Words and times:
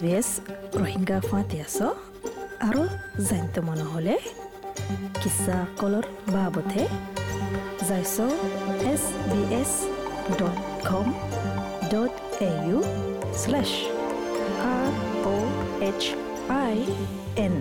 B 0.00 0.10
S 0.16 0.28
Rohingya 0.74 1.18
ফাঁতি 1.24 1.56
আছ 1.64 1.78
আৰু 2.66 2.82
জানিত 3.28 3.56
মন 3.66 3.80
হ'লে 3.90 4.16
কিছা 5.20 5.56
কলৰ 5.80 6.06
বাবতে 6.34 6.82
যাইছ 7.88 8.14
S 8.92 9.02
B 9.30 9.40
S 9.60 9.72
dot 10.38 10.58
com 10.88 11.06
dot 11.92 12.12
A 12.42 12.50
U 12.66 12.78
slash 13.40 13.72
R 14.68 14.86
O' 15.28 15.50
H 15.88 16.02
I 16.56 16.76
N 17.44 17.54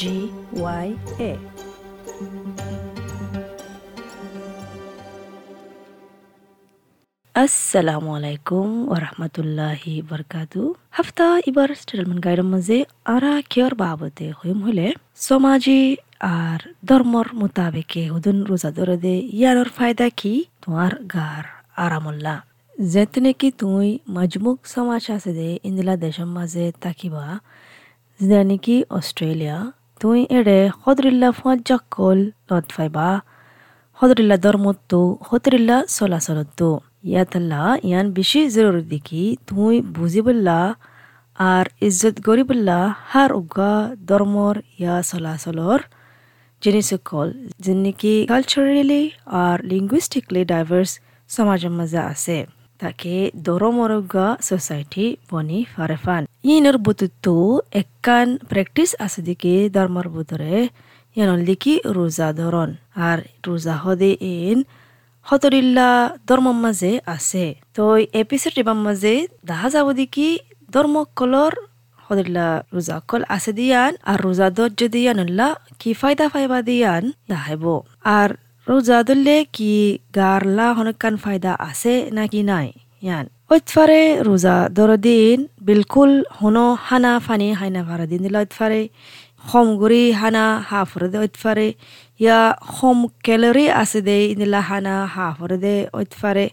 G 0.00 0.16
Y 0.56 0.88
A 1.22 1.32
আসসালামু 7.38 8.08
আলাইকুম 8.18 8.68
ওরহমতুল্লাহি 8.92 9.94
বরকাতু 10.10 10.62
হাফতা 10.96 11.28
ইবার 11.48 11.68
স্টেটমেন্ট 11.80 12.20
গাইডের 12.24 12.48
মাঝে 12.52 12.78
আরা 13.06 13.32
কিয়র 13.50 13.72
বাবদে 13.82 14.28
হইম 14.38 14.58
হলে 14.66 14.86
সমাজি 15.20 15.80
আর 16.36 16.60
ধর্মর 16.88 17.26
মোতাবেকে 17.40 18.02
হুদুন 18.12 18.36
রোজা 18.48 18.70
ধরে 18.78 18.96
দে 19.04 19.14
ইয়ানোর 19.32 19.68
ফায়দা 19.76 20.06
কি 20.18 20.32
তোমার 20.62 20.92
গার 21.14 21.44
আরামুল্লা 21.84 22.34
যেতনে 22.74 23.30
কি 23.40 23.48
তুই 23.60 23.88
মজমুক 24.16 24.58
সমাজ 24.74 25.04
আছে 25.16 25.32
দে 25.38 25.48
ইন্দিলা 25.68 25.94
দেশের 25.96 26.28
মাঝে 26.36 26.64
তাকিবা 26.82 27.26
যেটা 28.20 28.42
নাকি 28.44 28.76
অস্ট্রেলিয়া 28.90 29.56
তুই 30.00 30.18
এড়ে 30.38 30.58
সদরিল্লা 30.78 31.28
ফুয়াত 31.38 31.58
জাকল 31.68 32.18
লত 32.48 32.66
ফাইবা 32.74 33.06
সদরিল্লা 33.98 34.36
ধর্মতো 34.44 35.00
সদরিল্লা 35.26 35.76
চলাচলতো 35.96 36.68
ইয়াতাল্লা 37.04 37.62
ইয়ান 37.88 38.06
বেশি 38.18 38.40
জরুরি 38.56 38.84
দেখি, 38.94 39.24
তুই 39.48 39.74
বুজিবল্লা 39.96 40.60
আর 41.52 41.66
ইজ্জত 41.86 42.16
গরিবল্লা 42.28 42.78
হার 43.10 43.30
উগা 43.40 43.72
ধর্মর 44.08 44.56
ইয়া 44.80 44.96
চলাচলর 45.10 45.80
জিনিসকল 46.62 47.28
যেনেকি 47.64 48.14
কালচাৰেলি 48.32 49.02
আর 49.42 49.56
লিঙ্গুইস্টিকলি 49.70 50.42
ডাইভার্স 50.52 50.92
সমাজের 51.28 51.72
মাঝে 51.78 52.00
আছে। 52.12 52.38
তাকে 52.80 53.14
দরমরগা 53.46 54.26
সোসাইটি 54.48 55.06
বনি 55.30 55.58
ফারেফান। 55.74 56.22
ইনর 56.54 56.76
বুতুতো 56.84 57.34
একান 57.82 58.28
প্র্যাকটিস 58.50 58.90
আছে 59.04 59.20
দিকে 59.28 59.52
ধর্মর 59.76 60.06
বুতরে 60.14 60.54
ইয়ানল 61.16 61.40
দিকি 61.48 61.74
রোজা 61.96 62.28
ধরন। 62.40 62.70
আর 63.08 63.18
রোজা 63.46 63.74
হদে 63.82 64.10
ইন 64.36 64.58
হতরিল্লা 65.28 65.88
ধর্ম 66.28 66.46
মাঝে 66.64 66.92
আছে। 67.14 67.44
তো 67.76 67.84
এপিসোড 68.22 68.54
এবার 68.62 68.78
মাঝে 68.86 69.14
দেখা 69.48 69.68
যাব 69.74 69.86
দেখি 70.00 70.28
ধর্ম 70.74 70.94
কলর 71.18 71.52
হদরিল্লা 72.06 72.48
রোজা 72.74 72.96
কল 73.08 73.22
আছে 73.36 73.50
দিয়ান 73.58 73.92
আর 74.10 74.18
রোজা 74.26 74.46
দর 74.56 74.70
যদি 74.80 75.00
ইয়ানুল্লা 75.04 75.48
কি 75.80 75.90
ফায়দা 76.00 76.26
ফাইবা 76.32 76.58
দিয়ান 76.68 77.04
দেখাইব 77.30 77.64
আর 78.16 78.30
রোজা 78.66 78.98
ধরলে 79.08 79.36
কি 79.56 79.72
গারলা 80.18 80.66
হনকান 80.76 81.14
ফায়দা 81.24 81.52
আছে 81.68 81.94
নাকি 82.16 82.40
নাই? 82.50 82.68
ইয়ান 83.04 83.26
ওইতফারে 83.52 84.02
রোজা 84.28 84.56
দর 84.76 84.90
দিন, 85.06 85.38
বিলকুল 85.66 86.12
হনো 86.38 86.66
হানা 86.86 87.12
ফানি 87.26 87.48
হাইনা 87.58 87.80
ভাড়া 87.88 88.06
দিন 88.10 88.20
দিলা 88.24 88.38
ওইতফারে 88.44 88.82
খম 89.48 89.66
গুড়ি 89.80 90.02
হানা 90.20 90.44
হা 90.68 90.80
ফুরে 90.90 91.08
দে 91.12 91.18
ওইতফারে 91.24 91.68
ইয়া 92.20 92.38
খম 92.74 92.98
ক্যালোরি 93.24 93.66
আছে 93.82 94.00
দে 94.08 94.16
ইনিলা 94.32 94.60
হানা 94.68 94.94
হা 95.14 95.26
ফুরে 95.38 95.58
দে 95.64 95.74
ওইতফারে 95.94 96.46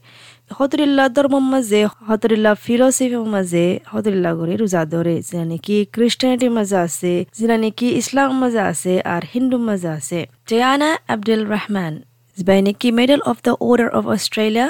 হতরিল্লা 0.51 1.05
ধর্ম 1.07 1.35
মাঝে 1.51 1.81
হতরিল্লা 2.07 2.51
ফিলোসফি 2.55 3.17
মাঝে 3.35 3.65
হতরিল্লা 3.93 4.31
করে 4.39 4.53
রোজা 4.55 4.81
ধরে 4.85 5.15
যেটা 5.21 5.45
নাকি 5.45 5.75
খ্রিস্টানিটির 5.93 6.51
মাঝে 6.57 6.77
আছে 6.77 7.13
যেটা 7.37 7.55
নাকি 7.57 7.87
ইসলাম 8.01 8.29
মাঝে 8.41 8.61
আছে 8.71 8.93
আর 9.13 9.21
হিন্দু 9.33 9.57
মাঝে 9.67 9.89
আছে 9.97 10.19
জয়ানা 10.49 10.89
Abdul 11.13 11.41
Rahman 11.53 11.95
Zbainiki 12.37 12.91
Medal 12.91 13.21
of 13.21 13.41
the 13.43 13.53
Order 13.61 13.89
of 13.89 14.07
Australia 14.07 14.67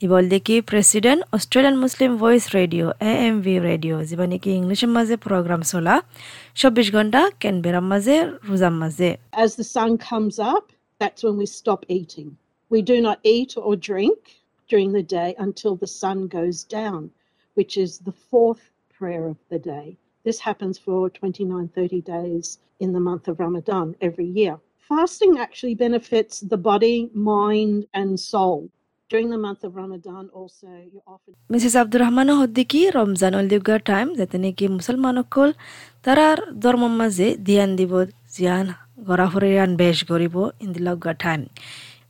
iba 0.00 0.14
faye 0.14 0.26
ibol 0.26 0.30
deki 0.30 0.62
President 0.62 1.22
Australian 1.32 1.76
Muslim 1.76 2.16
Voice 2.18 2.54
Radio 2.54 2.92
AMV 3.00 3.46
Radio 3.62 4.04
zibaniki 4.04 4.50
English 4.60 4.84
maze 4.84 5.16
program 5.16 5.62
sola 5.62 5.94
24 6.54 6.90
ঘন্টা 6.96 7.20
ক্যানবেরা 7.42 7.80
মাঝে 7.92 8.16
রোজার 8.48 8.74
মাঝে 8.82 9.10
As 9.44 9.50
the 9.60 9.68
sun 9.76 9.90
comes 10.10 10.36
up, 10.54 10.64
that's 11.00 11.22
when 11.24 11.36
we 11.42 11.46
stop 11.60 11.80
eating. 11.98 12.28
We 12.74 12.80
do 12.92 12.96
not 13.06 13.18
eat 13.34 13.50
or 13.66 13.74
drink 13.90 14.18
during 14.70 14.92
the 14.92 15.06
day 15.18 15.30
until 15.46 15.74
the 15.82 15.92
sun 16.02 16.18
goes 16.38 16.58
down, 16.78 17.02
which 17.56 17.74
is 17.84 17.90
the 17.98 18.16
fourth 18.30 18.64
prayer 18.98 19.24
of 19.32 19.38
the 19.52 19.60
day. 19.74 19.86
This 20.26 20.40
happens 20.48 20.76
for 20.78 21.00
29, 21.08 21.68
30 21.68 22.00
days 22.00 22.46
in 22.80 22.92
the 22.92 23.00
month 23.08 23.28
of 23.28 23.38
Ramadan 23.38 23.86
every 24.00 24.26
year. 24.40 24.58
Fasting 24.78 25.38
actually 25.38 25.74
benefits 25.74 26.34
the 26.40 26.56
body, 26.56 27.10
mind, 27.12 27.86
and 27.94 28.18
soul. 28.18 28.58
During 29.11 29.29
the 29.29 29.37
month 29.37 29.65
of 29.65 29.75
Ramadan, 29.75 30.29
also, 30.31 30.67
you 30.87 31.01
often. 31.05 31.33
Mrs. 31.49 31.73
Abdurrahman 31.75 32.29
Hoddiki 32.39 32.81
Ramzan 32.97 33.35
দিগা 33.51 33.75
time 33.89 34.07
যাতে 34.19 34.37
নেকি 34.43 34.65
মুসলমান 34.77 35.15
অকল 35.23 35.49
তারার 36.05 36.39
ধর্ম 36.63 36.83
মাঝে 36.99 37.27
ধ্যান 37.47 37.69
দিব 37.79 37.93
জিয়ান 38.35 38.67
গড়া 39.07 39.27
ফরিয়ান 39.31 39.71
বেশ 39.81 39.97
গরিব 40.11 40.35
ইন্দিলগা 40.65 41.13
টাইম 41.23 41.41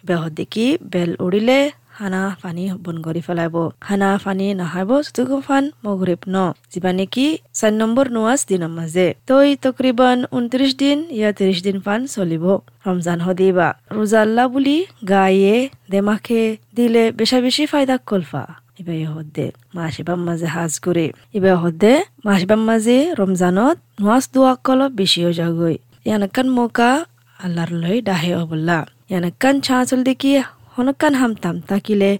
বেহদ্দিকি 0.07 0.65
বেল 0.93 1.11
উড়িলে 1.25 1.59
হানা 2.01 2.21
পানী 2.43 2.63
বন 2.85 2.97
কৰি 3.05 3.21
পেলাব। 3.27 3.55
হানা 3.87 4.09
পানী 4.23 4.47
নাহাব 4.61 4.91
চুতুকু 5.05 5.37
ফান 5.47 5.63
মগরিব 5.85 6.21
ন। 6.33 6.35
যিবা 6.71 6.91
নেকি 6.99 7.27
চার 7.59 7.73
নম্বৰ 7.81 8.05
নোয়াজ 8.15 8.39
দিনৰ 8.49 8.71
মাজে। 8.77 9.07
তই 9.29 9.49
তকরিবান 9.63 10.17
উনত্রিশ 10.37 10.71
দিন, 10.81 10.97
ইয়া 11.17 11.29
ত্রিশ 11.37 11.57
দিন 11.67 11.77
ফান 11.85 11.99
চলিব। 12.13 12.45
রমজান 12.87 13.19
হদিবা 13.25 13.67
রোজা 13.95 14.19
আল্লাহ 14.25 14.45
বুলি 14.53 14.77
গায়ে 15.11 15.55
দেমাখে 15.91 16.41
দিলে 16.77 17.03
বেশা 17.19 17.37
বেশি 17.45 17.63
ফায়দা 17.71 17.95
কলফা। 18.09 18.43
ইবা 18.81 18.93
হদ্দে 19.15 19.45
মাসিবাম 19.77 20.19
মাঝে 20.27 20.47
হাজ 20.55 20.73
করে 20.85 21.05
ইবা 21.37 21.51
হদ্দে 21.63 21.93
মাসিবাম 22.27 22.61
মাঝে 22.69 22.97
রমজানত 23.19 23.77
নোয়াজ 24.01 24.25
দোয়া 24.33 24.53
কল 24.65 24.81
বেশি 24.99 25.19
হয়ে 25.25 25.35
যাগৈ। 25.39 25.75
ইয়ানকান 26.07 26.47
মৌকা 26.57 26.91
আল্লাহর 27.39 27.71
লই 27.83 27.97
ডাহে 28.07 28.31
অবল্লা 28.41 28.79
ইয়ানকান 29.09 29.55
চাঁচল 29.65 30.01
দেখি 30.09 30.31
হনকান 30.75 31.13
হামতাম। 31.21 31.55
তাকিলে, 31.69 32.11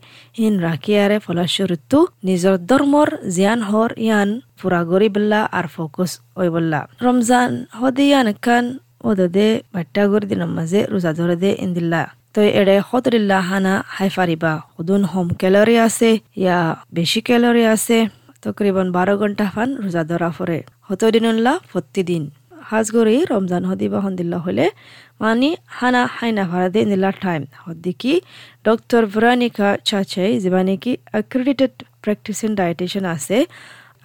ইন 0.45 0.53
রাখিয়ারে 0.67 1.17
ফলস্বরূপটো 1.25 1.99
নিজৰ 2.27 2.55
ধৰ্মৰ 2.69 3.09
জিয়ান 3.35 3.59
হৰ 3.69 3.89
ইয়ান, 4.05 4.29
পুৰা 4.59 4.81
কৰি 4.91 5.07
বল্লা 5.15 5.39
আৰু 5.57 5.69
ফ'কাছ 5.75 6.11
হৈ 6.37 6.49
বল্লা 6.55 6.79
ৰমজান 7.05 7.49
সদে 7.79 8.05
ইয়ান 8.09 8.27
কান 8.45 8.65
ওদে 9.07 9.47
বাট্টা 9.73 10.01
কৰি 10.11 10.25
দিনৰ 10.31 10.49
মাজে 10.57 10.79
ৰোজা 10.93 11.11
ধৰে 11.19 11.35
দে 11.43 11.49
ইন্দিল্লা। 11.65 12.01
তই 12.35 12.47
এৰে 12.61 12.75
সদৰিল্লা 12.89 13.37
হানা 13.49 13.73
হাই 13.95 14.09
ফাৰিবা। 14.15 14.53
সদুন 14.73 15.01
হোম 15.11 15.27
কেলৰি 15.41 15.75
আছে, 15.87 16.09
ইয়া 16.43 16.59
বেছি 16.95 17.19
কেলৰি 17.27 17.63
আছে। 17.75 17.97
তকরিবন 18.43 18.87
বারো 18.95 19.13
ঘণ্টা 19.21 19.45
ফান 19.53 19.69
রোজা 19.83 20.03
ধরা 20.09 20.29
ফরে 20.37 20.59
হত 20.87 21.01
দিনুল্লাহ 21.15 21.55
প্রতিদিন 21.71 22.23
হাজ 22.69 22.87
গরি 22.95 23.15
রমজান 23.33 23.63
হদিবা 23.69 23.99
হন্দিল্লা 24.05 24.37
হলে 24.45 24.65
মানি 25.21 25.49
হানা 25.77 26.01
হাইনা 26.15 26.43
ভাড়াদে 26.51 26.81
নিলা 26.91 27.11
টাইম 27.21 27.41
হদ্দিকি 27.63 28.13
ডক্টর 28.65 29.01
ভেরানিকা 29.13 29.69
চাচাই 29.89 30.31
যেবা 30.43 30.61
নাকি 30.67 30.91
অ্যাক্রেডিটেড 31.11 31.73
প্র্যাকটিসিং 32.03 32.49
ডায়েটিশিয়ান 32.59 33.05
আছে 33.15 33.37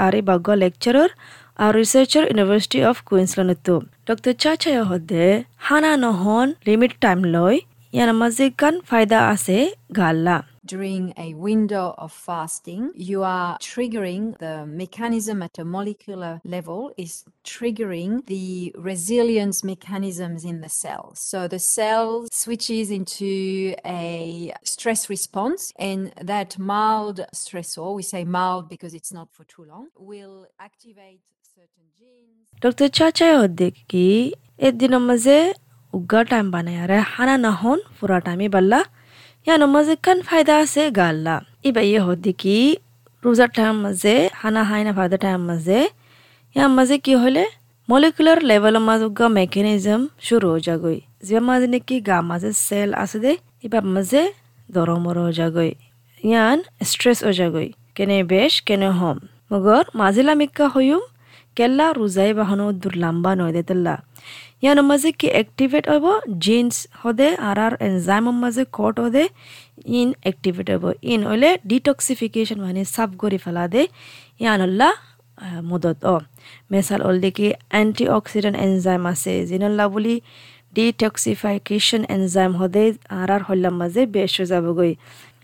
আর 0.05 0.13
এই 0.19 0.25
বাগ্য 0.29 0.49
লেকচারার 0.63 1.11
আর 1.59 1.73
রিসার্চার 1.77 2.25
ইউনিভার্সিটি 2.27 2.79
অফ 2.91 2.97
কুইন্সল্যান্ডতো 3.09 3.75
ডক্টর 4.09 4.33
চাচাই 4.43 4.77
হদে 4.91 5.25
হানা 5.67 5.93
নহন 6.05 6.49
লিমিট 6.69 6.93
টাইম 7.05 7.19
লয় 7.35 7.59
ইয়ার 7.93 8.11
মাঝে 8.21 8.45
গান 8.61 8.75
ফায়দা 8.89 9.19
আছে 9.33 9.57
গাল্লা 9.99 10.37
during 10.67 11.15
a 11.17 11.35
window 11.35 11.95
of 11.97 12.13
fasting, 12.13 12.91
you 12.95 13.23
are 13.23 13.59
triggering 13.59 14.37
the 14.39 14.67
mechanism 14.67 15.43
at 15.43 15.59
a 15.59 15.65
molecular 15.65 16.41
level 16.45 16.93
is 16.97 17.25
triggering 17.45 18.27
the 18.27 18.75
resilience 18.77 19.63
mechanisms 19.65 20.45
in 20.45 20.61
the 20.61 20.69
cell. 20.69 21.13
So 21.15 21.49
the 21.49 21.59
cell 21.59 22.27
switches 22.33 22.91
into 22.91 23.75
a 23.85 24.53
stress 24.65 25.09
response 25.09 25.73
and 25.79 26.13
that 26.21 26.59
mild 26.59 27.21
stressor, 27.35 27.95
we 27.95 28.03
say 28.03 28.25
mild 28.25 28.69
because 28.69 28.95
it's 28.95 29.13
not 29.13 29.29
for 29.33 29.45
too 29.45 29.65
long, 29.65 29.89
will 29.97 30.47
activate 30.59 31.21
certain 31.55 31.87
genes. 31.99 32.49
Doctor 32.61 32.89
कि 33.91 34.35
एक 34.61 34.75
दिन 34.79 34.95
मजे 34.95 35.55
उग्गा 35.95 36.23
time 36.31 36.51
बनाया 36.51 36.85
रहे 36.87 37.01
हाना 37.17 37.37
ना 37.37 37.51
होन 37.63 37.81
पूरा 38.01 38.19
time 38.29 38.49
ইয়ানো 39.47 39.67
মাঝে 39.75 39.95
কান 40.07 40.19
ফায়দা 40.29 40.55
আছে 40.63 40.83
গাল্লা 40.99 41.37
ইবা 41.69 41.83
ইয়ে 41.83 42.01
হদ্দিকি 42.07 42.57
রোজার 43.23 43.51
টাইম 43.57 43.77
মাঝে 43.85 44.15
হানা 44.41 44.63
হাইনা 44.71 44.93
ফায়দা 44.99 45.17
টাইম 45.25 45.41
মাঝে 45.51 45.79
ইয়ার 46.57 46.71
মাঝে 46.77 46.97
কি 47.05 47.13
হলে 47.23 47.45
মলিকুলার 47.89 48.39
লেভেলের 48.49 48.85
মাঝে 48.89 49.07
মেকানিজম 49.39 50.01
শুরু 50.27 50.47
হয়ে 50.53 50.63
যাগই 50.67 50.99
যে 51.23 51.39
মাঝে 51.49 51.67
নাকি 51.73 51.97
গা 52.09 52.19
মাঝে 52.31 52.51
সেল 52.67 52.91
আছে 52.95 53.19
দে 53.25 53.33
ইবার 53.67 53.85
মাঝে 53.95 54.23
দরমর 54.69 55.17
হয়ে 55.23 55.35
যাগই 55.41 55.73
ইয়ান 56.23 56.59
স্ট্রেস 56.91 57.19
হয়ে 57.27 57.37
যাগই 57.41 57.69
কেনে 57.97 58.17
বেশ 58.33 58.55
কেনে 58.67 58.89
হম 58.99 59.19
মগর 59.51 59.85
মাজিলা 60.01 60.35
মিক্কা 60.41 60.67
হইম 60.75 61.03
কেল্লা 61.57 61.87
রোজাই 61.91 62.31
বাহন 62.39 62.61
দূর 62.83 62.95
লাম্বা 63.03 63.31
নয় 63.39 63.53
দেতেল্লা 63.57 63.95
ইয়ান 64.63 64.79
মাঝে 64.91 65.11
কি 65.21 65.29
অ্যাক্টিভেট 65.37 65.85
হব? 65.93 66.05
জিন্স 66.47 66.75
হদে 67.03 67.29
আর 67.49 67.59
আর 67.67 67.73
এনজাইম 67.89 68.27
মাঝে 68.43 68.63
কট 68.79 68.97
হদে 69.05 69.25
ইন 70.01 70.09
অ্যাক্টিভেট 70.25 70.67
হব। 70.75 70.85
ইন 71.13 71.21
হলে 71.31 71.49
ডিটক্সিফিকেশন 71.71 72.59
মানে 72.67 72.83
সাফ 72.95 73.11
করে 73.23 73.39
ফেলা 73.45 73.65
দে 73.75 73.83
ইয়ান 74.43 74.59
হল্লা 74.65 74.89
মদত, 75.71 75.99
অ। 76.13 76.17
মেসাল 76.73 77.01
অল 77.09 77.17
দেখি 77.25 77.47
অ্যান্টি 77.73 78.05
অক্সিডেন্ট 78.19 78.57
এনজাইম 78.67 79.03
আছে 79.13 79.33
জিনল্লা 79.51 79.85
বুলি 79.95 80.15
ডিটক্সিফিকেশন 80.75 82.03
এনজাইম 82.17 82.53
হদে 82.61 82.85
আর 83.19 83.29
আর 83.37 83.43
হল্লাম 83.49 83.75
মাঝে 83.81 84.03
বেশ 84.17 84.35
যাবগৈ। 84.51 84.93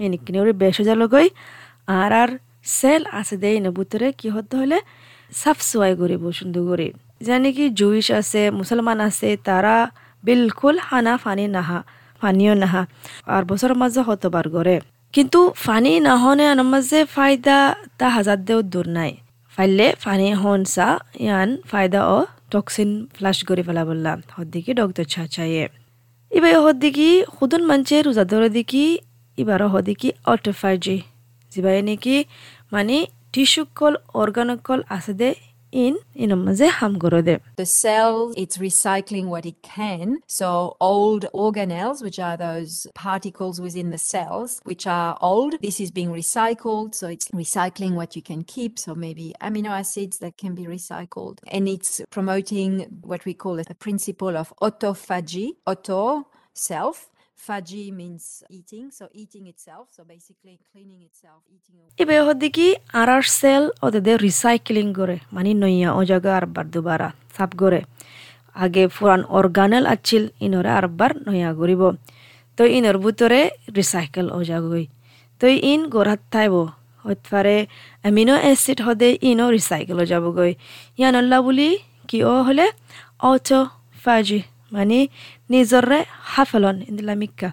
এনিকিনি 0.05 0.38
বেশ 0.62 0.76
যালগৈ 0.88 1.26
আর 2.00 2.12
আর 2.23 2.31
সেল 2.79 3.03
আছে 3.20 3.35
দে 3.43 3.49
ইনে 3.59 3.70
ভিতরে 3.79 4.09
কি 4.20 4.29
হতে 4.35 4.55
হলে 4.61 4.79
সাফ 5.32 5.59
সোয়াই 5.70 5.93
করিব 6.00 6.23
সুন্দর 6.38 6.62
করে 6.70 6.87
জানি 7.23 7.49
কি 7.57 7.65
জুইশ 7.79 8.07
আছে, 8.21 8.43
মুসলমান 8.51 8.99
আছে, 9.09 9.29
তারা 9.49 9.77
বিলকুল 10.25 10.77
হানা 10.89 11.15
ফানি 11.25 11.45
নাহা, 11.57 11.79
ফানিও 12.23 12.55
নাহা। 12.63 12.83
আর 13.27 13.43
বছর 13.51 13.71
মাঝে 13.75 14.01
হতবার 14.09 14.47
করে 14.57 14.75
কিন্তু 15.15 15.41
ফানি 15.65 15.93
নাহনে 16.07 16.45
আনার 16.53 16.69
মাঝে 16.73 16.99
ফায়দা 17.15 17.59
তা 17.99 18.07
হাজার 18.17 18.39
দেও 18.47 18.61
দূর 18.73 18.87
নাই। 18.97 19.13
ফাইলে 19.55 19.87
ফানি 20.05 20.29
হন 20.43 20.61
সা 20.75 20.89
ইয়ান 21.21 21.49
ফায়দা 21.71 22.01
ও 22.17 22.19
টক্সিন 22.53 22.91
ফ্লাশ 23.17 23.39
করে 23.49 23.63
ফেলা 23.67 23.83
বললাম 23.85 24.19
হদ্দিকি 24.37 24.71
ডক্টর 24.81 25.05
ছা 25.05 25.23
চাচাইয়ে 25.25 25.65
এবার 26.33 26.55
হদ্দিকি 26.65 27.09
খুদুন 27.35 27.63
মানছে 27.71 27.97
রোজাদর 28.07 28.43
দিকি 28.57 28.85
এবার 29.39 29.61
হদ্দিকি 29.75 30.09
অটোফাইজি 30.27 30.97
যিবাই 31.53 31.79
নাকি 31.89 32.17
মানে 32.73 32.97
টিস্যুকল 33.33 33.93
অর্গানকল 34.15 34.81
আছে 34.97 35.13
দে 35.15 35.29
in 35.73 35.99
the 36.15 37.67
cell 37.67 38.33
it's 38.37 38.59
recycling 38.59 39.27
what 39.27 39.47
it 39.47 39.63
can. 39.63 40.19
So 40.27 40.77
old 40.81 41.27
organelles 41.35 42.03
which 42.03 42.19
are 42.19 42.37
those 42.37 42.87
particles 42.95 43.61
within 43.61 43.91
the 43.91 43.99
cells 43.99 44.61
which 44.65 44.87
are 44.87 45.17
old 45.21 45.55
this 45.63 45.81
is 45.81 45.91
being 45.91 46.11
recycled 46.11 46.95
so 46.95 47.09
it's 47.09 47.29
recycling 47.29 47.95
what 47.95 48.15
you 48.15 48.23
can 48.23 48.45
keep. 48.45 48.79
So 48.79 48.95
maybe 48.95 49.35
amino 49.41 49.71
acids 49.71 50.19
that 50.19 50.37
can 50.37 50.55
be 50.55 50.65
recycled. 50.65 51.39
And 51.49 51.69
it's 51.69 52.03
promoting 52.11 52.81
what 53.01 53.25
we 53.25 53.35
call 53.35 53.59
a 53.59 53.75
principle 53.75 54.37
of 54.37 54.53
autophagy 54.61 55.53
auto 55.67 56.27
self 56.55 57.09
Faji 57.47 57.93
means 57.93 58.44
eating, 58.49 58.93
so 58.93 59.09
eating 59.12 59.49
itself, 59.49 59.89
so 59.91 60.05
basically 60.05 60.55
cleaning 60.71 61.00
ইবে 62.03 62.17
হদিকি 62.27 62.67
আরার 63.00 63.25
cell 63.41 63.62
ওদের 63.87 64.19
recycling 64.29 64.87
করে 64.99 65.17
মানে 65.35 65.50
নইয়া 65.62 65.89
ও 65.99 66.00
জায়গা 66.11 66.31
আরবার 66.39 66.65
দুবারা 66.75 67.09
সাফ 67.37 67.50
করে। 67.62 67.81
আগে 68.65 68.85
ফুরান 68.94 69.23
অর্গানেল 69.39 69.85
আছিল 69.94 70.23
ইনরে 70.47 70.71
আরবার 70.81 71.11
নইয়া 71.27 71.50
করিব 71.61 71.83
তো 72.59 72.62
ইনর 72.77 72.97
ভিতরে 73.05 73.41
রিসাইকেল 73.79 74.27
ও 74.37 74.38
জাগই। 74.50 74.85
তো 75.41 75.47
ইন 75.71 75.81
গোরাত 75.95 76.21
থাইব 76.33 76.55
হতে 77.05 77.27
পারে 77.33 77.56
অ্যামিনো 78.03 78.35
অ্যাসিড 78.45 78.79
হদে 78.87 79.09
ইনও 79.31 79.47
রিসাইকেল 79.56 79.99
ও 80.03 80.05
যাবগৈ 80.12 80.53
ইয়ানল্লা 81.00 81.38
বুলি 81.47 81.69
কি 82.09 82.19
ও 82.33 82.35
হলে 82.47 82.67
অটো 83.31 83.61
ফাজি 84.03 84.41
মানে 84.73 84.99
নিজৰে 85.51 85.99
হাফেলন 86.33 86.77
ইন্দিলা 86.89 87.15
মিক্কা 87.23 87.49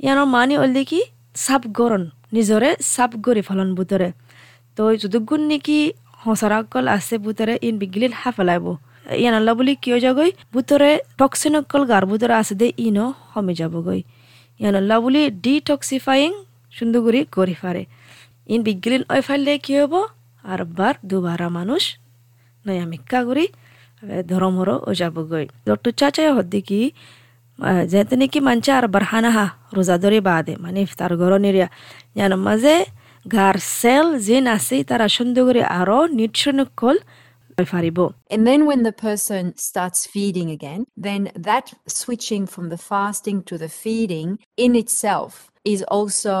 ইয়ানোর 0.00 0.28
মানে 0.28 0.54
ওল 0.62 0.76
কি 0.90 1.00
সাপ 1.36 1.62
গরন 1.78 2.04
নিজরে 2.32 2.70
সাপ 2.92 3.12
গরি 3.24 3.42
ফলন 3.48 3.68
বুতরে 3.78 4.08
তো 4.76 4.82
যদুগুণ 5.02 5.42
নেকি 5.50 5.78
হসরাকল 6.22 6.84
আছে 6.96 7.14
বুতরে 7.24 7.54
ইন 7.66 7.74
বিগলিন 7.82 8.12
হাফেলাইব 8.20 8.66
ইয়ান 9.14 9.34
আল্লাহ 9.34 9.54
বুলি 9.54 9.72
কিয় 9.82 9.96
যাগৈ 10.04 10.30
বুতরে 10.54 10.90
টক্সিনকল 11.18 11.82
গার 11.90 12.04
বুতরে 12.10 12.34
আছে 12.40 12.54
দে 12.60 12.68
ইনও 12.78 13.06
কমে 13.30 13.54
যাবগৈ 13.60 14.00
ইয়ান 14.60 14.76
বুলি 15.04 15.22
ডিটক্সিফাইং 15.44 16.30
সুন্দর 16.72 17.00
করে 17.06 17.20
করি 17.36 17.54
পারে 17.62 17.82
ইন 18.48 18.60
বিগলিন 18.66 19.02
ওই 19.12 19.20
ফাইলে 19.26 19.52
কি 19.64 19.72
হব 19.80 19.94
আর 20.44 20.60
বার 20.76 20.94
দুবারা 21.10 21.48
মানুষ 21.58 21.82
নয়া 22.64 22.84
মিক্কা 22.92 23.20
করি 23.28 23.44
ধরমর 24.30 24.68
ও 24.88 24.90
যাবগৈ 25.00 25.44
ডক্টর 25.68 25.92
চাচাই 26.00 26.30
হদ্দিকি 26.36 26.80
যেতে 27.92 28.14
নাকি 28.20 28.38
মানছে 28.48 28.70
আর 28.78 28.84
বারহানাহা 28.94 29.46
রোজাদরি 29.76 30.20
বাদে 30.28 30.54
মানে 30.64 30.78
ইফতার 30.86 31.12
গরনিরিয়া 31.20 31.68
যেন 32.18 32.32
মাঝে 32.46 32.74
গার 33.26 33.56
সেল 33.80 34.06
যেন 34.28 34.44
আছে 34.56 34.76
তারা 34.90 35.06
সুন্দর 35.16 35.42
করে 35.48 35.62
আরও 35.80 35.98
নিউট্রিশনকল 36.18 36.96
পারিব 37.72 37.98
And 38.34 38.42
then 38.50 38.60
when 38.70 38.80
the 38.88 38.94
person 39.08 39.42
starts 39.68 40.00
feeding 40.14 40.48
again, 40.58 40.80
then 41.08 41.22
that 41.48 41.66
switching 42.00 42.42
from 42.54 42.66
the 42.72 42.80
fasting 42.90 43.38
to 43.48 43.54
the 43.64 43.70
feeding 43.82 44.28
in 44.64 44.72
itself 44.82 45.32
is 45.74 45.80
also 45.96 46.34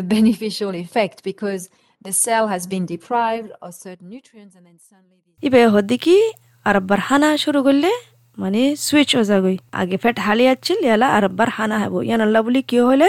a 0.00 0.02
beneficial 0.16 0.72
effect 0.84 1.16
because 1.30 1.62
the 2.02 2.14
cell 2.24 2.44
has 2.54 2.62
been 2.72 2.84
deprived 2.94 3.50
of 3.64 3.70
certain 3.86 4.08
nutrients 4.14 4.54
and 4.58 4.64
then 4.68 4.78
suddenly 4.90 5.18
ইবে 6.66 6.76
আব্বার 6.80 7.00
হানা 7.08 7.28
শুরু 7.44 7.60
করলে 7.66 7.90
মানে 8.38 8.62
switch 8.86 9.10
হয়ে 9.16 9.26
যাগৈ 9.30 9.56
আগে 9.80 9.96
ফেট 10.02 10.16
হালি 10.26 10.44
আছিল 10.52 10.78
ইয়ালা 10.86 11.08
আর 11.16 11.24
আব্বার 11.30 11.48
হানা 11.56 11.76
হব। 11.82 11.94
ইয়ান 12.08 12.20
আল্লাহ 12.26 12.40
বুলি 12.46 12.60
কিয় 12.70 12.84
হলে? 12.90 13.08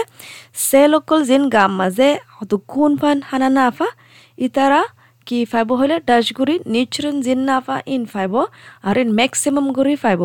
সে 0.66 0.82
অকল 0.98 1.20
যেন 1.30 1.42
গাম 1.54 1.70
মাঝে 1.80 2.08
হতো 2.36 2.56
কোন 2.72 2.92
ফান 3.00 3.16
হানা 3.28 3.48
না 3.56 3.62
আফা, 3.70 3.88
ইতারা 4.46 4.82
কি 5.26 5.38
ফাইব 5.50 5.68
হলে 5.80 5.96
ডাচ 6.08 6.26
গুড়ি 6.38 6.54
নিউট্রিন 6.74 7.16
জিন 7.26 7.40
না 7.48 7.54
আফা, 7.60 7.76
ইন 7.94 8.02
ফাইব, 8.12 8.34
আর 8.88 8.96
ইন 9.02 9.08
ম্যাক্সিমাম 9.18 9.66
গুড়ি 9.76 9.94
ফাইব। 10.04 10.22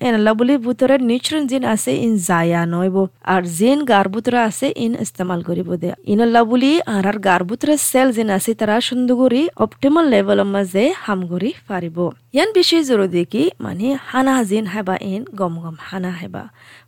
এন 0.00 0.14
আল্লাহ 0.14 0.34
বুলি 0.34 0.54
বুতরে 0.66 0.96
নিউট্রিন 1.10 1.44
জিন 1.50 1.64
আছে 1.74 1.92
ইন 2.04 2.12
জায়া 2.28 2.62
নইব 2.72 2.96
আর 3.32 3.42
জিন 3.58 3.78
গার 3.90 4.06
আছে 4.42 4.66
ইন 4.84 4.92
ইস্তেমাল 5.04 5.40
করিব 5.48 5.70
দে 5.82 5.90
ইন 6.12 6.18
আল্লাহ 6.26 6.42
বুলি 6.50 6.72
আর 6.94 7.04
আর 7.10 7.18
গার 7.26 7.42
সেল 7.84 8.08
জিন 8.16 8.28
আছে 8.36 8.50
তারা 8.60 8.76
সুন্দর 8.88 9.32
অপটিমাল 9.56 10.04
লেভেল 10.12 10.40
মাঝে 10.54 10.84
হাম 11.04 11.20
করি 11.30 11.50
পারিব 11.68 11.98
ইয়ান 12.34 12.48
বেশি 12.56 12.78
জরুরি 12.88 13.24
কি 13.32 13.42
মানে 13.60 13.88
হানা 14.08 14.34
জিন 14.50 14.64
হেবা 14.74 14.96
ইন 15.04 15.22
গম 15.38 15.54
গম 15.62 15.76
হানা 15.88 16.12
হেবা 16.20 16.44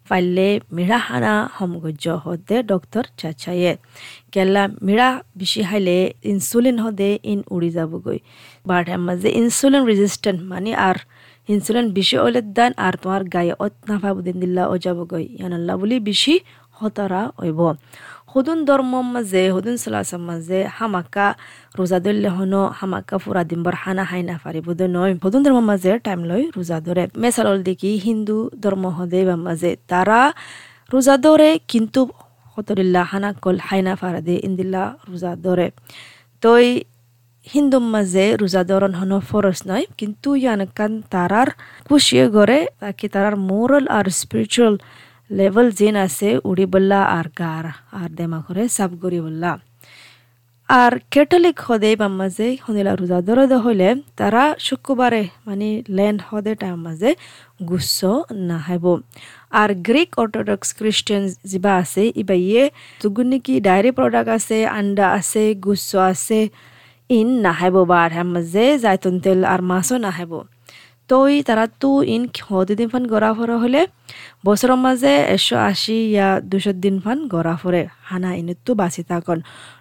পাইলে 0.09 0.49
মিৰা 0.77 0.99
হানা 1.07 1.35
সমগজ্য 1.57 2.07
হদে 2.25 2.57
ডক্টৰ 2.71 3.05
চাচায়ে 3.19 3.73
কেলা 4.33 4.63
মিৰা 4.87 5.09
বেছি 5.39 5.61
খাইলে 5.69 5.97
ইনচুলিন 6.31 6.77
হদে 6.85 7.11
ইন 7.25 7.41
উৰি 7.55 7.71
যাবগৈ 7.77 8.19
বাৰ 8.69 8.83
মাজে 9.07 9.29
ইনচুলিন 9.41 9.83
ৰেজিষ্টেণ্ট 9.91 10.41
মানে 10.51 10.73
আর 10.89 10.97
ইনসুলিন 11.49 11.87
বেশি 11.97 12.17
হলে 12.23 12.41
দান 12.57 12.73
আর 12.87 12.95
তোমার 13.03 13.23
গায়ে 13.35 13.55
অত 13.65 13.75
নাফাবু 13.89 14.21
দিন 14.27 14.37
দিল্লা 14.43 14.63
ও 14.73 14.75
যাবগৈ 14.85 15.25
ইয়ানাল্লা 15.37 15.75
বুলি 15.81 15.97
বেশি 16.09 16.35
হতরা 16.79 17.23
হইব। 17.41 17.61
হুদুন 18.33 18.59
ধর্ম 18.69 18.93
মাঝে, 19.15 19.43
হুদুন 19.55 19.77
সালাসম 19.83 20.23
মাঝে, 20.31 20.59
হামাকা 20.77 21.27
রোজা 21.79 21.99
ধরলে 22.05 22.29
হনো, 22.37 22.63
হামাকা 22.79 23.17
ফুরা 23.23 23.43
দিনবার 23.51 23.75
হানা 23.83 24.05
হাই 24.11 24.23
না 24.29 24.35
পারিব 24.45 24.67
নয়। 24.97 25.13
হুদুন 25.25 25.41
ধর্ম 25.45 25.59
মাঝে 25.71 25.91
টাইম 26.07 26.21
লই 26.31 26.43
রোজা 26.57 26.77
ধরে। 26.87 27.05
মেসালল 27.23 27.59
দেখি 27.69 27.91
হিন্দু 28.07 28.37
ধর্ম 28.63 28.85
হদে 28.97 29.21
বা 29.29 29.37
মাঝে, 29.47 29.71
তারা 29.91 30.21
রোজা 30.93 31.15
ধরে 31.25 31.49
কিন্তু 31.71 32.01
হতরিল্লা 32.53 33.03
হানা 33.11 33.31
কল 33.45 33.57
হাইনা 33.69 33.93
ফারা 34.01 34.21
দে 34.27 34.35
ইন্দিল্লা 34.49 34.83
রোজা 35.11 35.31
ধরে। 35.45 35.67
তই 36.43 36.67
হিন্দু 37.47 37.79
মাঝে 37.95 38.25
রোজা 38.41 38.63
ধরন 38.71 38.93
হনো 39.01 39.19
ফরস 39.29 39.59
নয় 39.71 39.85
কিন্তু 39.99 40.29
ইয়ানকান 40.43 40.93
তারার 41.13 41.49
খুশিয়ে 41.89 42.27
গড়ে 42.37 42.59
তাকে 42.81 43.07
তারার 43.15 43.37
মোরাল 43.49 43.85
আর 43.99 44.07
স্পিরিচুয়াল 44.21 44.75
লেভেল 45.31 45.67
যেন 45.79 45.97
আছে 46.07 46.29
উড়ি 46.51 46.67
বললা 46.73 47.01
আর 47.19 47.27
গার 47.41 47.65
আর 48.01 48.09
দেমা 48.19 48.41
করে 48.47 48.63
সাব 48.77 48.91
গড়ি 49.03 49.21
বললা। 49.27 49.53
আর 50.69 50.93
ক্যাথলিক 51.13 51.59
হদে 51.67 51.91
বা 52.01 52.09
মাঝে 52.21 52.47
হনিলা 52.65 52.93
রোজা 53.01 53.19
ধরে 53.29 53.45
হইলে 53.65 53.89
তারা 54.17 54.43
শুক্রবারে 54.67 55.23
মানে 55.47 55.69
ল্যান্ড 55.97 56.21
হদে 56.29 56.53
টাইম 56.63 56.79
মাঝে 56.87 57.11
গুচ্ছ 57.69 57.99
নাহাইব। 58.49 58.85
আর 59.61 59.71
গ্রিক 59.87 60.11
অর্থোডক্স 60.23 60.69
খ্রিস্টান 60.79 61.23
যা 61.53 61.73
আছে 61.83 62.03
ইবা 62.23 62.37
ইয়ে 62.47 62.65
তুগুন 63.03 63.27
নাকি 63.33 63.55
ডায়েরি 63.67 63.91
প্রোডাক্ট 63.99 64.31
আছে 64.39 64.59
আন্ডা 64.79 65.07
আছে, 65.19 65.43
গুচ্ছ 65.65 65.91
আছে 66.13 66.41
ইন 67.13 67.29
নাহাইব 67.47 67.77
বা 67.91 67.99
আর 68.05 68.13
মাঝে 68.27 68.65
জাইতুন 68.85 69.15
তেল 69.25 69.41
আর 69.45 69.61
মাছও 69.71 69.97
নাহাইব 69.99 70.33
তই 71.11 71.35
তারা 71.43 71.65
তো 71.83 71.91
ইন 72.07 72.23
দিন 72.71 72.89
ফান 72.93 73.05
গড়া 73.07 73.31
ফরা 73.33 73.57
হলে 73.57 73.81
বছরের 74.45 74.79
মাঝে 74.87 75.13
একশো 75.27 75.57
আশি 75.71 75.97
ইয়া 76.07 76.29
দুশো 76.51 76.73
দিন 76.85 76.97
ফান 77.05 77.19
গড়া 77.29 77.55
ফরে 77.57 77.83
হানা 78.03 78.31
ইনতো 78.35 78.71
বাঁচি 78.75 79.03
থাকন 79.11 79.39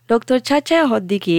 ডক্টর 0.09 0.37
চাচাই 0.39 0.83
হদ্দিকি 0.91 1.37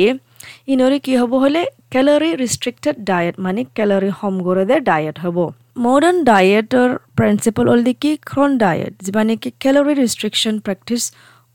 ইনরে 0.66 0.98
কি 0.98 1.12
হব 1.20 1.32
হলে 1.34 1.60
ক্যালোরি 1.90 2.30
রিস্ট্রিক্টেড 2.34 2.96
ডায়েট 3.04 3.34
মানে 3.38 3.60
ক্যালোরি 3.76 4.10
হম 4.18 4.34
করে 4.46 4.64
ডায়েট 4.80 5.16
হব 5.24 5.36
মডার্ন 5.78 6.16
ডায়েটর 6.24 6.88
প্রিন্সিপাল 7.16 7.64
হল 7.68 7.80
দেখি 7.82 8.10
ক্রন 8.30 8.50
ডায়েট 8.58 8.92
যা 9.04 9.22
নাকি 9.24 9.48
calorie 9.62 9.94
restriction 9.94 10.54
practice 10.58 11.02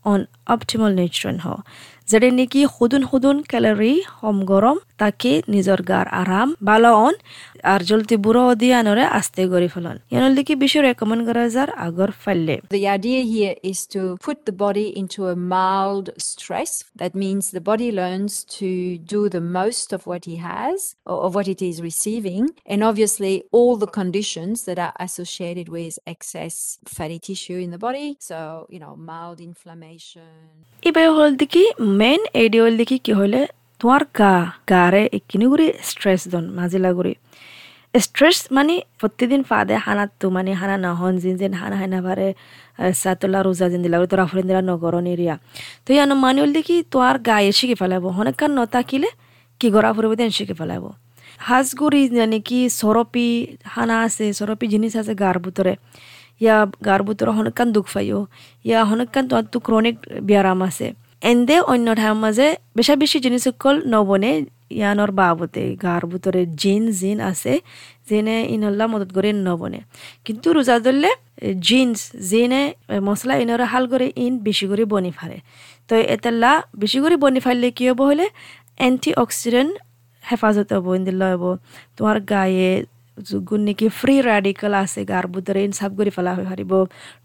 on 0.04 0.20
optimal 0.46 0.90
nutrition 0.94 1.36
হ 1.38 1.46
যেটা 2.11 2.29
নাকি 2.39 2.61
হুদুন 2.75 3.03
হুদুন 3.09 3.37
ক্যালোরি 3.51 3.93
হম 4.19 4.37
গরম 4.51 4.77
তাকে 5.01 5.31
নিজর 5.55 5.79
গার 5.91 6.07
আরাম 6.21 6.49
ভালো 6.69 6.89
অন 7.07 7.15
আর 7.71 7.81
জলদি 7.89 8.15
বুড়ো 8.25 8.43
দিয়ে 8.61 8.75
আনরে 8.81 9.03
আস্তে 9.19 9.41
গড়ি 9.51 9.69
ফেলন 9.73 9.97
ইয়ানোর 10.11 10.33
দিকে 10.39 10.53
বিশ্ব 10.61 10.77
রেকমেন্ড 10.87 11.21
করা 11.27 11.43
যার 11.55 11.69
আগর 11.85 12.09
ফাইলে 12.23 12.55
The 12.77 12.85
idea 12.97 13.19
here 13.33 13.55
is 13.71 13.79
to 13.93 14.01
put 14.25 14.37
the 14.49 14.55
body 14.65 14.87
into 15.01 15.19
a 15.33 15.35
mild 15.55 16.07
stress. 16.31 16.71
That 17.01 17.13
means 17.23 17.43
the 17.57 17.65
body 17.71 17.89
learns 18.01 18.33
to 18.59 18.69
do 19.13 19.19
the 19.35 19.43
most 19.59 19.87
of 19.97 20.01
what 20.09 20.21
he 20.29 20.35
has 20.53 20.77
or 21.11 21.17
of 21.25 21.31
what 21.37 21.47
it 21.53 21.61
is 21.69 21.75
receiving. 21.89 22.43
And 22.71 22.79
obviously, 22.89 23.33
all 23.57 23.73
the 23.83 23.91
conditions 24.01 24.55
that 24.67 24.79
are 24.85 24.95
associated 25.07 25.67
with 25.77 25.93
excess 26.13 26.55
fatty 26.95 27.19
tissue 27.27 27.59
in 27.65 27.69
the 27.75 27.81
body. 27.87 28.07
So, 28.29 28.37
you 28.73 28.79
know, 28.83 28.93
mild 29.11 29.39
inflammation. 29.49 30.31
ইবে 30.83 31.03
হল 31.15 31.29
দেখি 31.41 31.63
eighty 32.42 32.58
হল 32.62 32.74
দেখি 32.80 32.96
কি 33.06 33.12
হলে 33.20 33.40
তোমার 33.80 34.02
গা 34.18 34.34
গারে 34.72 35.02
একিনি 35.18 35.46
করে 35.52 35.66
স্ট্রেস 35.90 36.22
দন, 36.32 36.44
মাজিলা 36.58 36.90
করে 36.98 37.12
স্ট্রেস 38.06 38.38
মানে 38.56 38.74
প্রতিদিন 39.00 39.40
ফাদে 39.50 39.74
হানাত 39.86 40.10
তো 40.20 40.26
মানে 40.36 40.50
হানা 40.60 40.76
নহন, 40.86 41.14
জিন 41.22 41.34
যেন 41.42 41.52
হানা 41.62 41.76
হানা 41.82 41.98
পারে 42.06 42.28
সাতলা 43.02 43.38
রোজা 43.46 43.66
জিন 43.72 43.80
দিলা 43.84 43.96
তোরা 44.12 44.24
ফরিন 44.30 44.46
দিলা 44.50 44.62
নগরন 44.70 45.06
এরিয়া 45.14 45.34
তো 45.84 45.90
ইয়ানো 45.96 46.14
মানে 46.24 46.38
হল 46.42 46.50
দেখি 46.58 46.76
তোমার 46.92 47.16
গায়ে 47.28 47.50
শিখে 47.58 47.76
ফেলাব 47.80 48.04
হনেকান 48.16 48.50
নতাকিলে 48.58 49.10
কি 49.60 49.66
গড়া 49.74 49.90
ফুরিব 49.96 50.12
দেন 50.20 50.30
শিখে 50.36 50.54
ফেলাব 50.60 50.84
হাঁসগুড়ি 51.48 52.02
মানে 52.18 52.38
কি 52.48 52.58
সরপি 52.80 53.26
হানা 53.74 53.96
আছে 54.06 54.24
সরপি 54.38 54.66
জিনিস 54.72 54.92
আছে 55.00 55.12
গার 55.22 55.36
ভিতরে 55.44 55.72
ইয়া 56.44 56.56
গার 56.86 57.00
ভিতরে 57.08 57.30
হনেকান 57.38 57.68
দুখ 57.76 57.86
পাইও। 57.94 58.20
ইয়া 58.68 58.80
হনেকান 58.90 59.24
তোমার 59.30 59.44
তো 59.52 59.58
ক্রনিক 59.66 59.96
ব্যায়াম 60.28 60.60
আছে। 60.68 60.88
এন্দে 61.22 61.56
অন্য 61.72 61.86
ঠাইৰ 61.94 62.16
মাজে 62.16 62.46
বেশা 62.76 62.94
বেশি 62.94 63.18
জিনিস 63.20 63.44
অকল 63.50 63.76
নবনে 63.86 64.32
ইয়ানোর 64.72 65.10
বাবতে 65.12 65.62
গার 65.82 66.02
ভিতরে 66.06 66.42
জিন 66.60 66.82
জিন 67.00 67.18
আছে 67.30 67.52
যেনে 68.08 68.36
ইনল্লা 68.54 68.86
মদত 68.86 69.10
করে 69.16 69.30
নবনে 69.40 69.80
কিন্তু 70.26 70.48
রোজা 70.52 70.76
ধরলে 70.78 71.10
জিন্স 71.62 71.98
জিনে 72.30 72.62
মশলা 73.00 73.34
ইনরা 73.42 73.66
হাল 73.72 73.84
করে 73.92 74.06
ইন 74.16 74.32
বেশি 74.38 74.64
করে 74.70 74.82
বনি 74.84 75.10
ফারে 75.10 75.38
তো 75.88 75.92
এতেল্লা 76.14 76.52
বেশি 76.78 76.98
করে 77.00 77.14
বনি 77.16 77.40
ফারলে 77.44 77.68
কি 77.76 77.84
হব 77.90 78.00
হলে 78.02 78.26
এন্টি 78.80 79.10
অক্সিডেন্ট 79.16 79.72
হেফাজত 80.24 80.70
হব 80.76 80.86
ইন্দিল্লা 80.94 81.26
হব 81.32 81.44
তোমার 81.96 82.16
গায়ে 82.28 82.70
ফ্ৰী 83.98 84.16
ৰেডিকেল 84.30 84.72
আছে 84.84 85.00
গাৰ 85.12 85.24
ভিতৰে 85.34 85.60
ইনচাফ 85.68 85.90
কৰি 85.98 86.10
পেলাব 86.16 86.38
পাৰিব 86.50 86.72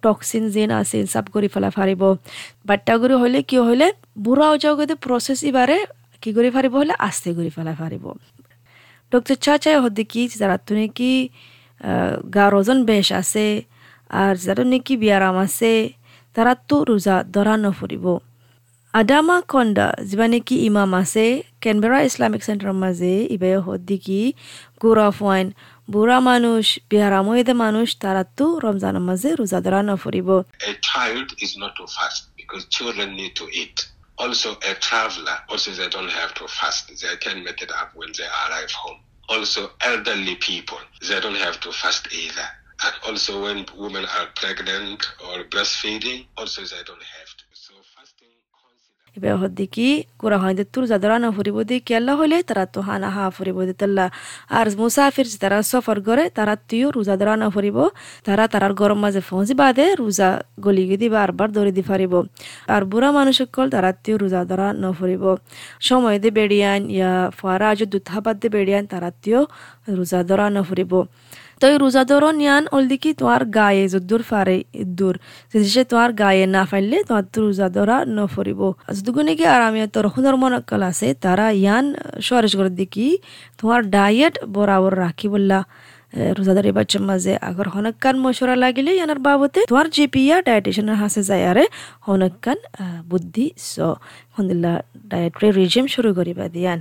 টক্সিন 0.04 0.44
যেন 0.56 0.72
আছে 0.82 0.96
ইনচাফ 1.04 1.26
কৰি 1.36 1.48
পেলাব 1.54 1.74
পাৰিব 1.80 2.02
বাট্টাগুৰি 2.70 3.16
হ'লে 3.22 3.40
কি 3.50 3.58
হ'লে 3.68 3.88
বুঢ়া 4.26 4.48
অজাগতে 4.54 4.96
প্ৰচেছ 5.06 5.40
ইবাৰে 5.52 5.78
কি 6.22 6.30
কৰি 6.38 6.50
পাৰিব 6.56 6.74
হ'লে 6.82 6.94
আস্তে 7.08 7.30
কৰি 7.38 7.52
পেলাব 7.58 7.76
পাৰিব 7.84 8.06
ডক্টর 9.12 9.36
চাচাই 9.46 9.78
হদ্দে 9.84 10.04
কি, 10.12 10.22
যারা 10.42 10.56
তো 10.66 10.72
নাকি 10.80 11.12
গার 12.36 12.52
ওজন 12.60 12.80
বেশ 12.90 13.08
আছে, 13.22 13.48
আর 14.22 14.34
যারা 14.46 14.64
নাকি 14.72 14.94
বিয়ারাম 15.02 15.36
আছে, 15.46 15.74
তারা 16.36 16.54
তো 16.70 16.78
রোজা 16.90 17.16
ধরা 17.36 17.56
আদামা 18.94 19.38
কন্দা 19.52 19.88
যিবা 20.10 20.26
নেকি 20.34 20.56
ইমাম 20.70 20.92
আছে 21.02 21.26
কেনবেৰা 21.64 21.98
ইসলামিক 22.10 22.42
সেন্টারের 22.48 22.78
মাঝে 22.84 23.14
ইবে 23.36 23.50
হদ্দি 23.68 23.98
কি, 24.06 24.22
গুড়া 24.82 25.08
ফুয়াইন 25.18 25.46
বুড়া 25.93 26.19
মানুষ 26.31 26.65
বিহারাময়দে 26.91 27.55
মানুষ 27.65 27.89
তারা 28.05 28.23
তো 28.39 28.47
রমজানের 28.67 29.05
মাঝে 29.09 29.29
রোজা 29.41 29.59
ধরা 29.65 29.81
নফরিব 29.89 30.29
A 30.73 30.75
child 30.91 31.29
is 31.45 31.53
not 31.63 31.73
to 31.79 31.85
fast 31.97 32.23
because 32.39 32.63
children 32.77 33.09
need 33.21 33.35
to 33.41 33.47
eat. 33.63 33.79
Also, 34.25 34.49
a 34.73 34.75
traveler, 34.89 35.37
also 35.51 35.69
they 35.79 35.89
don't 35.97 36.15
have 36.21 36.33
to 36.41 36.45
fast. 36.59 36.85
They 37.03 37.17
can 37.25 37.37
make 37.47 37.61
it 37.67 37.73
up 37.81 37.91
when 38.01 38.11
they 38.19 38.29
arrive 38.45 38.73
home. 38.83 39.01
Also, 39.35 39.61
elderly 39.91 40.37
people, 40.49 40.83
they 41.09 41.21
don't 41.25 41.41
have 41.47 41.59
to 41.65 41.71
fast 41.83 42.03
either. 42.23 42.49
And 42.85 42.95
also, 43.07 43.33
when 43.45 43.59
women 43.85 44.05
are 44.17 44.29
pregnant 44.43 45.01
or 45.27 45.37
breastfeeding, 45.53 46.21
also 46.41 46.61
they 46.73 46.83
don't 46.89 47.07
have 47.19 47.31
to. 47.39 47.42
ইবে 49.18 49.30
হদ্দি 49.42 49.66
কি 49.74 49.88
কুরা 50.20 50.38
হইন্দে 50.44 50.64
তুর 50.74 50.84
জাদরা 50.92 51.16
না 51.24 51.30
ফুরিব 51.36 51.58
দি 51.70 51.76
কেল্লা 51.90 52.14
হইলে 52.20 52.38
তারা 52.50 52.64
তো 52.74 52.80
হানা 52.88 53.10
হা 53.16 53.24
ফুরিব 53.36 53.58
দি 53.68 53.74
তেল্লা। 53.82 54.06
আর 54.58 54.68
মুসাফির 54.82 55.28
তারা 55.44 55.58
সফর 55.72 55.98
করে, 56.08 56.24
তারা 56.38 56.54
তুইও 56.70 56.88
রোজা 56.98 57.16
ধরা 57.22 57.34
না 57.42 57.48
ফুরিব। 57.54 57.78
তারা 58.28 58.44
তারার 58.54 58.74
গরম 58.82 59.00
মাঝে 59.04 59.22
ফৌঁজি 59.30 59.54
বাদে 59.62 59.86
রোজা 60.02 60.30
গলি 60.66 60.84
গিদি 60.90 61.08
বারবার 61.16 61.50
ধরে 61.58 61.72
দি 61.78 61.84
ফারিব। 61.90 62.14
আর 62.74 62.82
বুড়া 62.92 63.10
মানুষ 63.18 63.36
সকল 63.42 63.66
তারা 63.76 63.90
তুইও 64.04 64.18
রোজা 64.24 64.42
ধরা 64.50 64.68
ন 64.82 64.84
ফুরিব। 64.98 65.24
সময় 65.88 66.18
দে 66.24 66.30
বেড়িয়ান, 66.38 66.82
ইয়া 66.98 67.14
ফুয়ারা 67.38 67.68
আজ 67.74 67.80
দুধাবাদ 67.94 68.36
দে 68.42 68.48
বেড়িয়ান, 68.56 68.84
তারা 68.92 69.10
তুইও 69.22 69.42
রোজা 69.98 70.20
ধরা 70.30 70.46
ন 70.56 70.58
ফুরিব। 70.68 70.94
তো 71.60 71.66
এই 71.72 71.78
রোজা 71.84 72.04
ধরো 72.10 72.30
নিয়ান 72.42 72.64
অলদিকি 72.76 73.10
তোমার 73.20 73.42
গায়ে 73.58 73.84
যদ্দুর 73.94 74.22
ফারে 74.30 74.58
ইদ্দুর 74.84 75.16
সে 75.74 75.84
তোমার 75.92 76.10
গায়ে 76.22 76.46
না 76.56 76.64
ফাইলে, 76.70 76.98
তোমার 77.08 77.26
রোজা 77.46 77.68
ধরা 77.76 77.98
ন 78.16 78.18
ফরিব 79.04 79.14
যদুগুনে 79.14 79.34
কি 79.40 79.46
আর 79.56 79.62
আমি 79.70 79.80
তোর 79.96 80.06
হুনর 80.14 80.36
মনকল 80.42 80.82
আছে, 80.92 81.08
তারা 81.26 81.46
ইয়ান 81.62 81.86
সরেশ 82.28 82.54
করে 82.60 82.72
দিকি 82.80 83.08
তোমার 83.60 83.82
ডায়েট 83.96 84.36
বরাবর 84.56 84.94
রাখি 85.06 85.28
বললা। 85.34 85.60
রোজাদারি 86.38 86.72
বাচ্চার 86.78 87.04
মাঝে 87.10 87.34
আগর 87.50 87.68
হনকান 87.74 88.16
মশরা 88.24 88.56
লাগিলে 88.64 88.92
ইয়ানার 88.98 89.20
বাবতে 89.28 89.60
তোমার 89.72 89.88
জিপিয়া 89.96 90.36
ডায়েটিশিয়ানের 90.48 90.98
হাসে 91.02 91.22
যায়, 91.30 91.44
আরে 91.52 91.64
হনকান 92.08 92.58
বুদ্ধি, 93.12 93.46
স 93.72 93.74
হন্দিল্লা 94.36 94.74
ডায়েটরি 95.12 95.48
রিজিম 95.60 95.86
শুরু 95.96 96.10
করিবা 96.18 96.46
দিয়ান। 96.56 96.80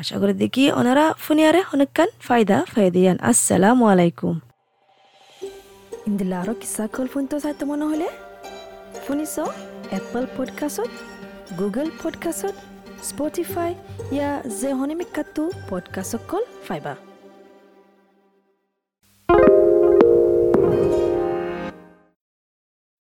আশা 0.00 0.16
করে 0.20 0.34
দেখি 0.42 0.64
ওনারা 0.80 1.04
ফুনিয়ারে 1.24 1.60
অনেকখান 1.74 2.08
ফায়দা 2.26 2.56
ফায়দিয়ান 2.72 3.16
আসসালামু 3.30 3.84
আলাইকুম। 3.92 4.34
ইন্দিলা 6.08 6.36
আরও 6.42 6.54
কিসা 6.60 6.84
কল 6.94 7.06
ফোন 7.12 7.24
তো 7.30 7.36
চাইতে 7.44 7.64
মনে 7.70 7.84
হলে? 7.90 8.08
শুনিছ 9.04 9.34
এপল 9.98 10.24
পডকাষ্টত 10.36 10.92
গুগল 11.56 11.90
পডকাষ্টত 12.02 12.56
স্পটিফাই 13.02 13.70
ইয়া 14.12 14.30
জেহনিমিক 14.60 15.10
কাটো 15.14 15.44
পডকাষ্টকল 15.68 16.42
ফাইবা 16.66 16.94